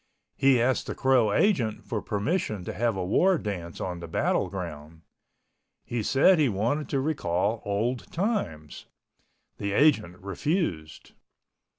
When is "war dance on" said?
3.05-3.99